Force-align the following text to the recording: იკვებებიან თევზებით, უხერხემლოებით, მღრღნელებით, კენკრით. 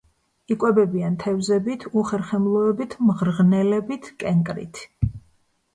იკვებებიან 0.53 1.17
თევზებით, 1.23 1.85
უხერხემლოებით, 2.03 2.97
მღრღნელებით, 3.11 4.13
კენკრით. 4.25 4.87